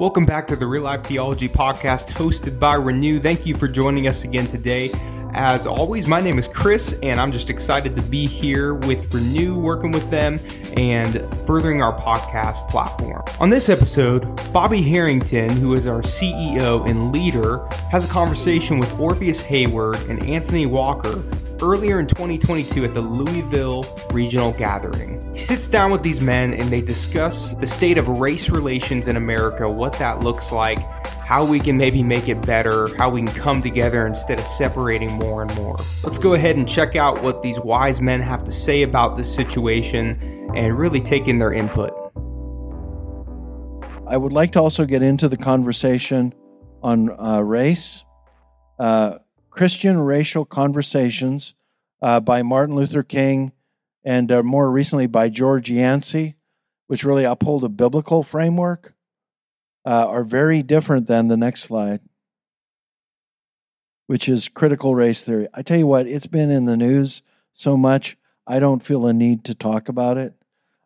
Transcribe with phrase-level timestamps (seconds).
[0.00, 3.20] Welcome back to the Real Life Theology Podcast hosted by Renew.
[3.20, 4.88] Thank you for joining us again today.
[5.34, 9.56] As always, my name is Chris, and I'm just excited to be here with Renew,
[9.56, 10.40] working with them
[10.76, 13.22] and furthering our podcast platform.
[13.40, 18.98] On this episode, Bobby Harrington, who is our CEO and leader, has a conversation with
[18.98, 21.22] Orpheus Heyward and Anthony Walker
[21.62, 25.32] earlier in 2022 at the Louisville Regional Gathering.
[25.32, 29.16] He sits down with these men and they discuss the state of race relations in
[29.16, 30.78] America, what that looks like,
[31.30, 35.12] how we can maybe make it better, how we can come together instead of separating
[35.12, 35.76] more and more.
[36.02, 39.32] Let's go ahead and check out what these wise men have to say about this
[39.32, 41.92] situation and really take in their input.
[44.08, 46.34] I would like to also get into the conversation
[46.82, 48.02] on uh, race.
[48.76, 49.18] Uh,
[49.50, 51.54] Christian Racial Conversations
[52.02, 53.52] uh, by Martin Luther King
[54.02, 56.34] and uh, more recently by George Yancey,
[56.88, 58.94] which really uphold a biblical framework,
[59.84, 62.00] uh, are very different than the next slide,
[64.06, 65.46] which is critical race theory.
[65.54, 69.12] I tell you what, it's been in the news so much, I don't feel a
[69.12, 70.34] need to talk about it.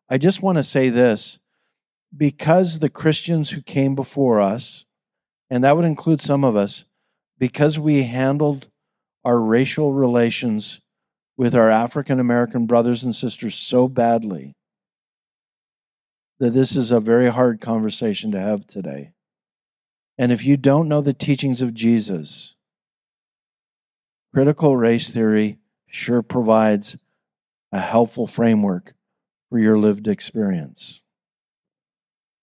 [0.08, 1.38] I just want to say this
[2.16, 4.84] because the Christians who came before us,
[5.50, 6.84] and that would include some of us,
[7.38, 8.68] because we handled
[9.24, 10.80] our racial relations
[11.36, 14.54] with our African American brothers and sisters so badly
[16.38, 19.12] that this is a very hard conversation to have today.
[20.18, 22.54] And if you don't know the teachings of Jesus,
[24.32, 26.96] critical race theory sure provides
[27.72, 28.94] a helpful framework
[29.48, 31.00] for your lived experience.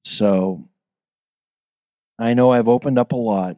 [0.03, 0.69] So
[2.17, 3.57] I know I've opened up a lot.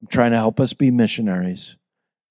[0.00, 1.76] I'm trying to help us be missionaries.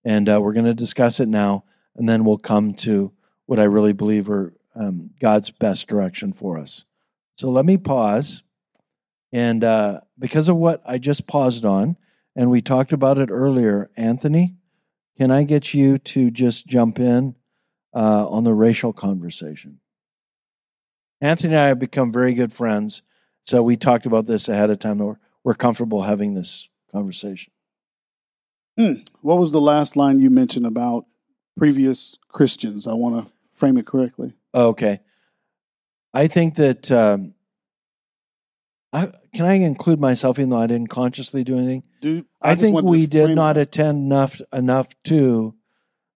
[0.03, 3.11] And uh, we're going to discuss it now, and then we'll come to
[3.45, 6.85] what I really believe are um, God's best direction for us.
[7.37, 8.41] So let me pause.
[9.31, 11.95] And uh, because of what I just paused on,
[12.35, 14.55] and we talked about it earlier, Anthony,
[15.17, 17.35] can I get you to just jump in
[17.93, 19.79] uh, on the racial conversation?
[21.21, 23.01] Anthony and I have become very good friends.
[23.45, 24.97] So we talked about this ahead of time.
[24.97, 27.51] We're, we're comfortable having this conversation.
[28.77, 28.93] Hmm.
[29.21, 31.05] What was the last line you mentioned about
[31.55, 32.87] previous Christians?
[32.87, 34.33] I want to frame it correctly.
[34.53, 35.01] Okay.
[36.13, 37.33] I think that um,
[38.93, 41.83] I, can I include myself, even though I didn't consciously do anything.
[42.01, 45.55] Dude, I, I think we did not attend enough enough to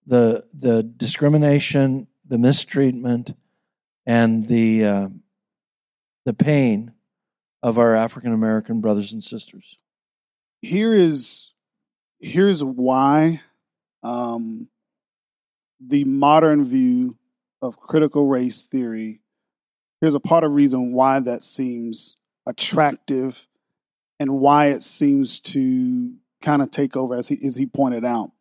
[0.05, 3.35] the the discrimination, the mistreatment,
[4.05, 5.07] and the uh,
[6.25, 6.93] the pain
[7.61, 9.75] of our African American brothers and sisters.
[10.61, 11.51] Here is
[12.19, 13.41] here's why
[14.03, 14.69] um,
[15.79, 17.17] the modern view
[17.61, 19.20] of critical race theory
[20.01, 23.47] here's a part of reason why that seems attractive
[24.19, 28.31] and why it seems to kind of take over as he as he pointed out.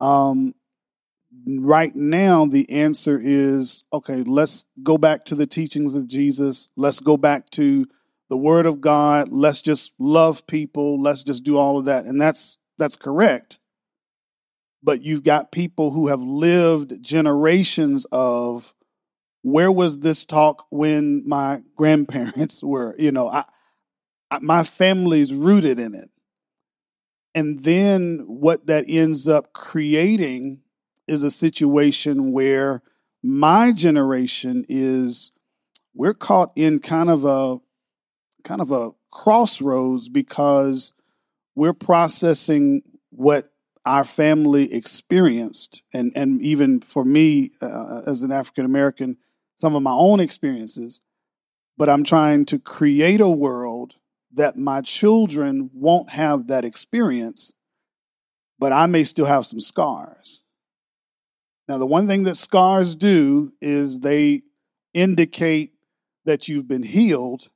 [0.00, 0.54] Um,
[1.46, 6.70] right now the answer is okay let's go back to the teachings of jesus.
[6.76, 7.86] Let's go back to
[8.28, 9.28] the word of god.
[9.30, 11.00] Let's just love people.
[11.00, 12.06] Let's just do all of that.
[12.06, 13.58] And that's that's correct.
[14.82, 18.74] But you've got people who have lived generations of
[19.42, 23.44] where was this talk when my grandparents were, you know, I,
[24.30, 26.10] I my family's rooted in it.
[27.34, 30.60] And then what that ends up creating
[31.08, 32.82] is a situation where
[33.22, 35.32] my generation is
[35.94, 37.58] we're caught in kind of a
[38.44, 40.92] kind of a crossroads because
[41.54, 43.52] we're processing what
[43.84, 49.16] our family experienced and and even for me uh, as an African American
[49.62, 51.00] some of my own experiences
[51.76, 53.94] but I'm trying to create a world
[54.34, 57.52] that my children won't have that experience
[58.58, 60.42] but I may still have some scars
[61.68, 64.42] now the one thing that scars do is they
[64.92, 65.70] indicate
[66.24, 67.48] that you've been healed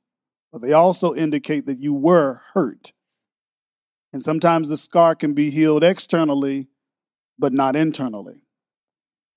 [0.53, 2.93] but they also indicate that you were hurt
[4.13, 6.69] and sometimes the scar can be healed externally,
[7.37, 8.46] but not internally.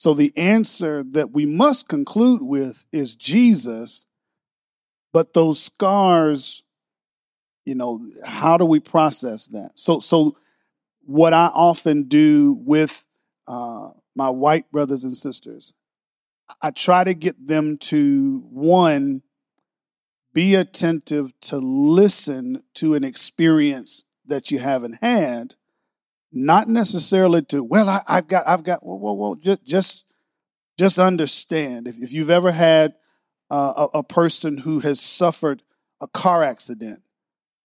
[0.01, 4.07] So the answer that we must conclude with is Jesus.
[5.13, 6.63] But those scars,
[7.67, 9.73] you know, how do we process that?
[9.75, 10.39] So, so
[11.03, 13.05] what I often do with
[13.47, 15.75] uh, my white brothers and sisters,
[16.63, 19.21] I try to get them to one,
[20.33, 25.57] be attentive to listen to an experience that you haven't had,
[26.33, 30.05] not necessarily to, well, I, have got, I've got, whoa, whoa, whoa, just, just,
[30.79, 31.89] just understand.
[31.89, 32.95] If, if you've ever had
[33.51, 35.63] uh, a, a person who has suffered
[36.01, 37.03] a car accident,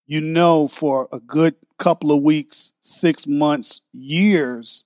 [0.07, 4.83] you know for a good couple of weeks, six months, years,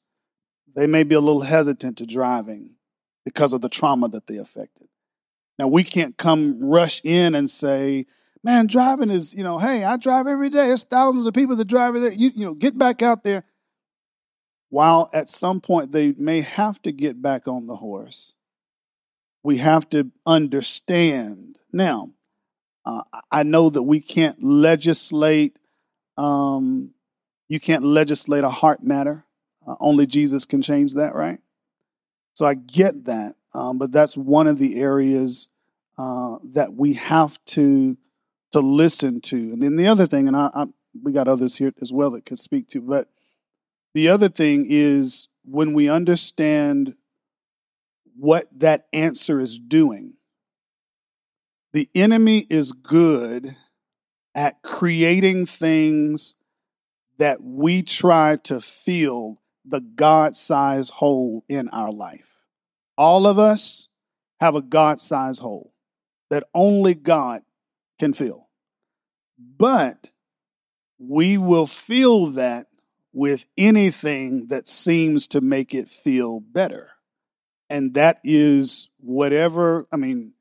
[0.76, 2.76] they may be a little hesitant to driving
[3.26, 4.88] because of the trauma that they affected.
[5.58, 8.06] Now we can't come rush in and say,
[8.44, 10.68] man, driving is, you know, hey, I drive every day.
[10.68, 12.14] There's thousands of people that drive there.
[12.14, 13.44] You, you know, get back out there.
[14.70, 18.34] While at some point they may have to get back on the horse,
[19.44, 21.60] we have to understand.
[21.74, 22.12] Now,
[22.86, 23.02] uh,
[23.32, 25.58] I know that we can't legislate,
[26.18, 26.92] um,
[27.48, 29.26] you can't legislate a heart matter.
[29.68, 31.40] Uh, only Jesus can change that, right?
[32.34, 33.36] So I get that.
[33.54, 35.50] Um, but that's one of the areas
[35.98, 37.98] uh, that we have to
[38.52, 39.36] to listen to.
[39.36, 40.66] And then the other thing, and I, I,
[41.04, 43.08] we got others here as well that could speak to, but
[43.94, 46.96] the other thing is when we understand
[48.16, 50.14] what that answer is doing,
[51.74, 53.56] the enemy is good
[54.36, 56.36] at creating things
[57.18, 62.40] that we try to fill the God sized hole in our life.
[62.98, 63.88] All of us
[64.40, 65.74] have a God sized hole
[66.30, 67.42] that only God
[68.00, 68.48] can fill.
[69.38, 70.10] But
[70.98, 72.68] we will fill that
[73.14, 76.92] with anything that seems to make it feel better.
[77.70, 80.34] And that is whatever, I mean,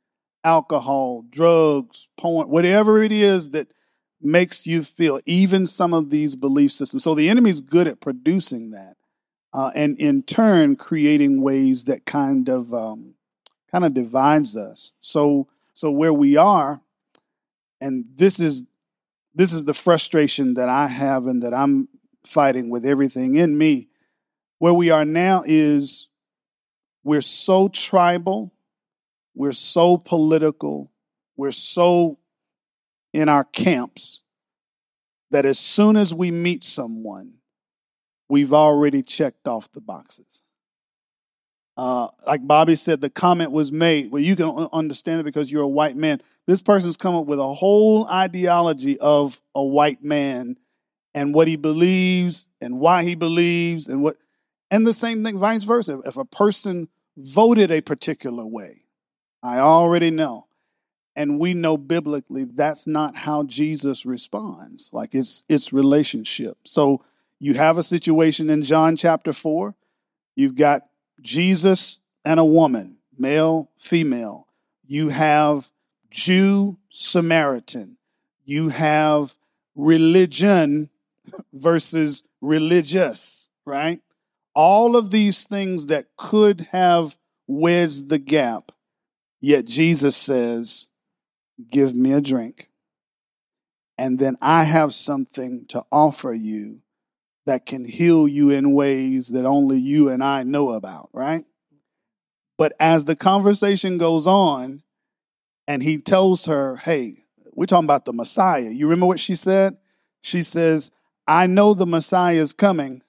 [0.44, 3.68] alcohol, drugs, porn, whatever it is that
[4.20, 7.04] makes you feel, even some of these belief systems.
[7.04, 8.96] So the enemy's good at producing that.
[9.52, 13.14] Uh, and in turn, creating ways that kind of um,
[13.70, 14.92] kind of divides us.
[15.00, 16.80] So so where we are,
[17.80, 18.64] and this is
[19.34, 21.88] this is the frustration that I have and that I'm
[22.24, 23.88] fighting with everything in me.
[24.58, 26.08] Where we are now is
[27.04, 28.52] we're so tribal,
[29.34, 30.90] we're so political,
[31.36, 32.18] we're so
[33.12, 34.22] in our camps
[35.30, 37.34] that as soon as we meet someone,
[38.28, 40.42] we've already checked off the boxes.
[41.76, 44.10] Uh, like Bobby said, the comment was made.
[44.10, 46.20] Well, you can understand it because you're a white man.
[46.46, 50.56] This person's come up with a whole ideology of a white man
[51.14, 54.16] and what he believes and why he believes and what,
[54.70, 56.00] and the same thing, vice versa.
[56.04, 58.84] If a person voted a particular way,
[59.42, 60.46] I already know,
[61.16, 64.90] and we know biblically that's not how Jesus responds.
[64.92, 66.58] Like it's it's relationship.
[66.64, 67.04] So
[67.40, 69.74] you have a situation in John chapter four.
[70.36, 70.82] You've got
[71.20, 74.46] Jesus and a woman, male, female.
[74.86, 75.72] You have
[76.10, 77.96] Jew, Samaritan.
[78.44, 79.36] You have
[79.74, 80.90] religion
[81.52, 84.00] versus religious, right?
[84.54, 87.16] All of these things that could have
[87.46, 88.72] wedged the gap,
[89.40, 90.88] yet Jesus says,
[91.70, 92.70] Give me a drink.
[93.96, 96.82] And then I have something to offer you
[97.46, 101.44] that can heal you in ways that only you and I know about, right?
[102.56, 104.82] But as the conversation goes on,
[105.66, 108.70] and he tells her, Hey, we're talking about the Messiah.
[108.70, 109.76] You remember what she said?
[110.22, 110.90] She says,
[111.28, 113.02] I know the Messiah is coming.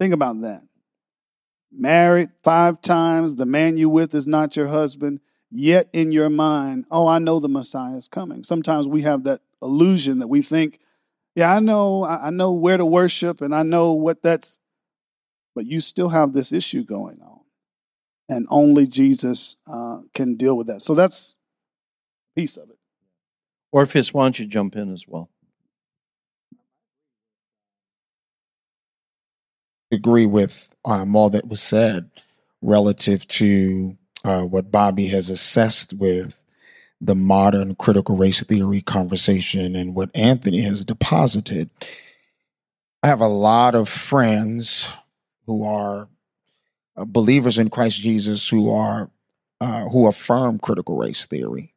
[0.00, 0.62] Think about that.
[1.70, 5.20] Married five times, the man you with is not your husband,
[5.50, 8.44] yet in your mind, oh, I know the Messiah is coming.
[8.44, 10.80] Sometimes we have that illusion that we think
[11.38, 14.58] yeah, I know, I know where to worship and I know what that's,
[15.54, 17.42] but you still have this issue going on.
[18.28, 20.82] And only Jesus uh, can deal with that.
[20.82, 21.36] So that's
[22.34, 22.78] a piece of it.
[23.70, 25.30] Orpheus, why don't you jump in as well?
[29.90, 32.10] Agree with um, all that was said
[32.60, 36.42] relative to uh, what Bobby has assessed with
[37.00, 41.70] the modern critical race theory conversation and what Anthony has deposited.
[43.02, 44.88] I have a lot of friends
[45.46, 46.08] who are
[46.96, 49.10] uh, believers in Christ Jesus who are
[49.60, 51.74] uh, who affirm critical race theory,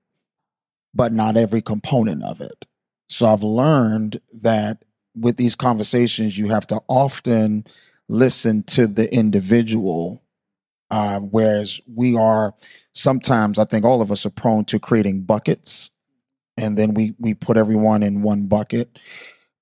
[0.94, 2.66] but not every component of it.
[3.10, 4.84] So I've learned that
[5.16, 7.66] with these conversations, you have to often
[8.12, 10.24] listen to the individual,
[10.92, 12.54] uh, whereas we are
[12.94, 15.90] sometimes I think all of us are prone to creating buckets
[16.58, 19.00] and then we we put everyone in one bucket.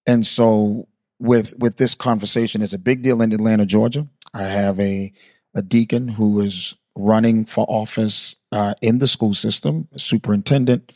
[0.06, 0.88] And so
[1.20, 4.08] with with this conversation, it's a big deal in Atlanta, Georgia.
[4.34, 5.14] I have a
[5.56, 10.92] a deacon who is running for office uh, in the school system, superintendent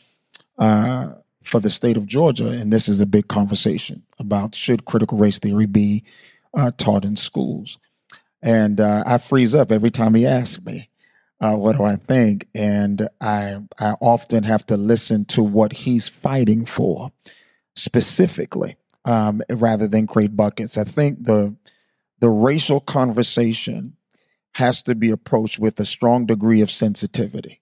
[0.58, 5.18] uh, for the state of Georgia, and this is a big conversation about should critical
[5.18, 6.04] race theory be
[6.56, 7.78] uh, taught in schools.
[8.42, 10.88] And uh, I freeze up every time he asks me
[11.44, 12.48] uh, what do I think?
[12.54, 17.10] And I I often have to listen to what he's fighting for,
[17.76, 20.78] specifically um, rather than create buckets.
[20.78, 21.54] I think the
[22.20, 23.96] the racial conversation
[24.54, 27.60] has to be approached with a strong degree of sensitivity.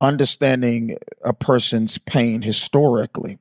[0.00, 3.38] Understanding a person's pain historically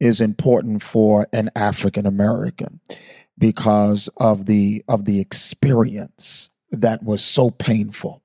[0.00, 2.80] is important for an African American
[3.42, 8.22] because of the of the experience that was so painful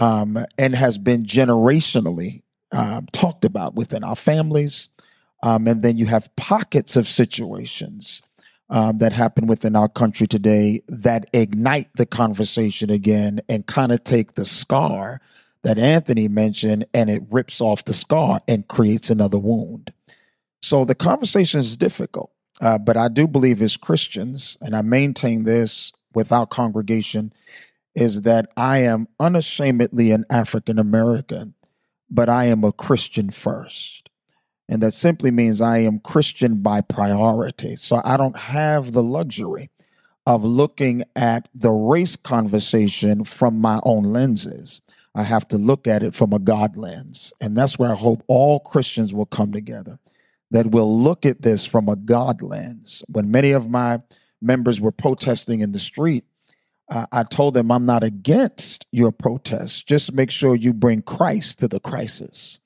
[0.00, 4.88] um, and has been generationally um, talked about within our families.
[5.44, 8.20] Um, and then you have pockets of situations
[8.68, 14.02] um, that happen within our country today that ignite the conversation again and kind of
[14.02, 15.20] take the scar
[15.62, 19.92] that Anthony mentioned and it rips off the scar and creates another wound.
[20.62, 22.31] So the conversation is difficult.
[22.60, 27.32] Uh, but I do believe as Christians, and I maintain this with our congregation,
[27.94, 31.54] is that I am unashamedly an African American,
[32.10, 34.08] but I am a Christian first.
[34.68, 37.76] And that simply means I am Christian by priority.
[37.76, 39.70] So I don't have the luxury
[40.26, 44.80] of looking at the race conversation from my own lenses.
[45.14, 47.32] I have to look at it from a God lens.
[47.40, 49.98] And that's where I hope all Christians will come together,
[50.52, 53.02] that will look at this from a God lens.
[53.08, 54.00] When many of my
[54.40, 56.24] members were protesting in the street,
[56.90, 59.86] uh, I told them I'm not against your protest.
[59.86, 62.60] Just make sure you bring Christ to the crisis.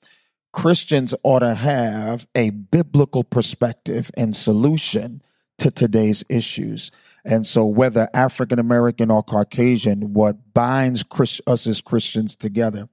[0.51, 5.21] Christians ought to have a biblical perspective and solution
[5.57, 6.91] to today's issues.
[7.23, 12.89] And so, whether African American or Caucasian, what binds Christ- us as Christians together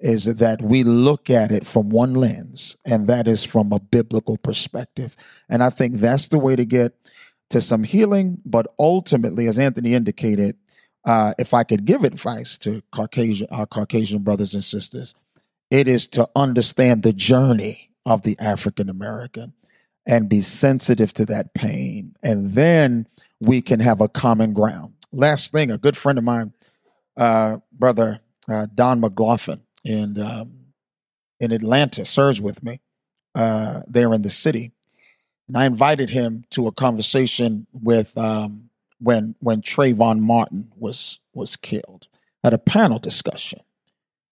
[0.00, 4.36] is that we look at it from one lens, and that is from a biblical
[4.36, 5.16] perspective.
[5.48, 6.92] And I think that's the way to get
[7.50, 8.38] to some healing.
[8.44, 10.56] But ultimately, as Anthony indicated,
[11.04, 15.14] uh, if I could give advice to Caucasian, our Caucasian brothers and sisters,
[15.70, 19.54] it is to understand the journey of the African American
[20.06, 22.14] and be sensitive to that pain.
[22.22, 23.08] And then
[23.40, 24.94] we can have a common ground.
[25.12, 26.52] Last thing, a good friend of mine,
[27.16, 30.66] uh, brother uh, Don McLaughlin in, um,
[31.40, 32.80] in Atlanta, serves with me
[33.34, 34.72] uh, there in the city.
[35.48, 41.56] And I invited him to a conversation with um, when when Trayvon Martin was was
[41.56, 42.08] killed.
[42.42, 43.60] Had a panel discussion,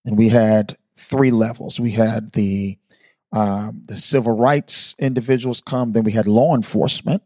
[0.03, 1.79] and we had three levels.
[1.79, 2.77] We had the
[3.31, 7.21] um, the civil rights individuals come, then we had law enforcement,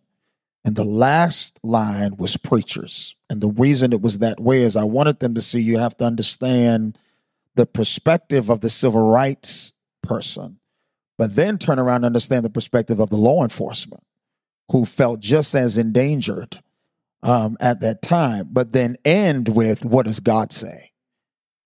[0.66, 3.16] and the last line was preachers.
[3.30, 5.96] And the reason it was that way is I wanted them to see you have
[5.98, 6.98] to understand
[7.56, 10.60] the perspective of the civil rights person,
[11.18, 14.04] but then turn around and understand the perspective of the law enforcement
[14.72, 16.62] who felt just as endangered
[17.24, 20.92] um, at that time, but then end with what does God say?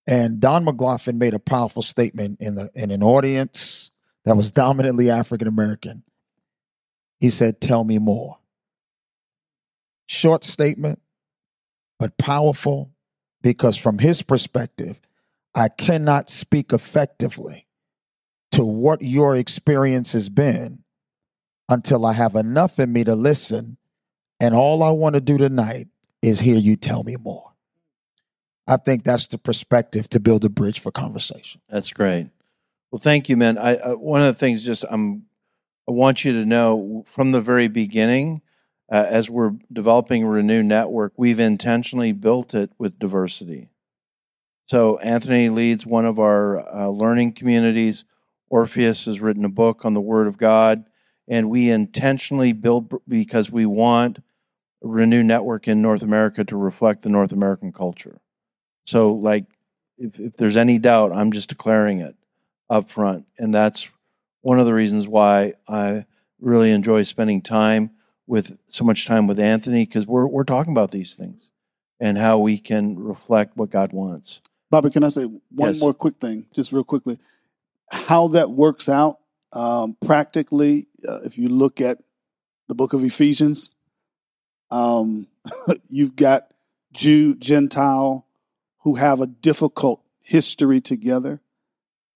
[0.07, 3.91] And Don McLaughlin made a powerful statement in the in an audience
[4.25, 6.03] that was dominantly African American.
[7.19, 8.39] He said, "Tell me more."
[10.07, 11.01] Short statement,
[11.99, 12.91] but powerful,
[13.41, 14.99] because from his perspective,
[15.55, 17.67] I cannot speak effectively
[18.51, 20.83] to what your experience has been
[21.69, 23.77] until I have enough in me to listen
[24.39, 25.87] and all I want to do tonight
[26.21, 27.53] is hear you tell me more.
[28.67, 31.61] I think that's the perspective to build a bridge for conversation.
[31.69, 32.29] That's great.
[32.91, 33.57] Well, thank you, man.
[33.57, 35.27] I, uh, one of the things just I'm
[35.87, 38.41] I want you to know from the very beginning,
[38.91, 43.69] uh, as we're developing Renew Network, we've intentionally built it with diversity.
[44.67, 48.05] So Anthony leads one of our uh, learning communities.
[48.49, 50.85] Orpheus has written a book on the Word of God
[51.27, 54.19] and we intentionally build because we want
[54.81, 58.19] Renew Network in North America to reflect the North American culture.
[58.85, 59.45] So, like,
[59.97, 62.17] if, if there's any doubt, I'm just declaring it
[62.69, 63.25] up front.
[63.39, 63.87] And that's
[64.41, 66.05] one of the reasons why I
[66.41, 67.91] really enjoy spending time
[68.27, 71.49] with so much time with Anthony because we're, we're talking about these things
[71.99, 74.41] and how we can reflect what God wants.
[74.73, 75.79] Bobby, can I say one Yes.
[75.79, 77.19] more quick thing, just real quickly?
[77.91, 79.19] How that works out
[79.51, 81.99] um, practically, uh, if you look at
[82.67, 83.69] the book of Ephesians,
[84.71, 85.27] um,
[85.89, 86.55] you've got
[86.91, 88.25] Jew, Gentile,
[88.79, 91.39] who have a difficult history together.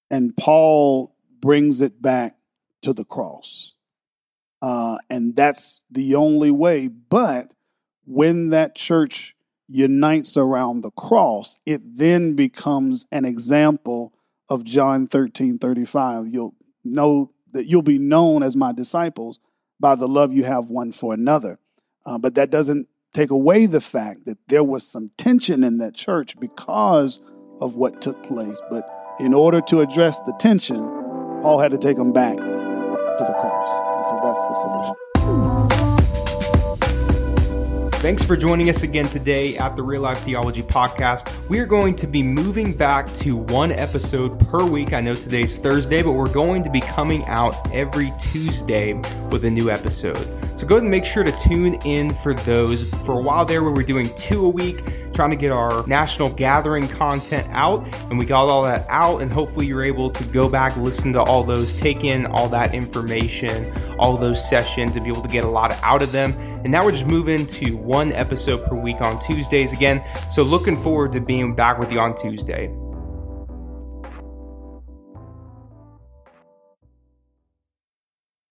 [0.10, 2.38] And Paul brings it back
[2.82, 3.76] to the cross.
[4.64, 6.88] Uh, and that's the only way.
[6.88, 7.52] But
[8.04, 9.36] when that church
[9.68, 14.14] unites around the cross, it then becomes an example
[14.50, 16.28] of John 13 35.
[16.28, 19.40] You'll know that you'll be known as my disciples
[19.80, 21.60] by the love you have one for another.
[22.06, 25.94] Uh, but that doesn't take away the fact that there was some tension in that
[25.96, 27.20] church because
[27.60, 28.62] of what took place.
[28.70, 28.88] But
[29.20, 30.78] in order to address the tension,
[31.42, 33.98] Paul had to take them back to the cross.
[33.98, 35.07] And So that's the solution.
[37.98, 41.50] Thanks for joining us again today at the Real Life Theology Podcast.
[41.50, 44.94] We are going to be moving back to one episode per week.
[44.94, 48.94] I know today's Thursday, but we're going to be coming out every Tuesday
[49.32, 50.16] with a new episode.
[50.60, 52.88] So go ahead and make sure to tune in for those.
[53.04, 56.32] For a while there, we were doing two a week trying to get our national
[56.36, 59.24] gathering content out, and we got all that out.
[59.24, 62.76] And hopefully, you're able to go back, listen to all those, take in all that
[62.76, 66.32] information, all those sessions, and be able to get a lot out of them.
[66.64, 70.04] And now we're just moving to one episode per week on Tuesdays again.
[70.30, 72.72] So, looking forward to being back with you on Tuesday.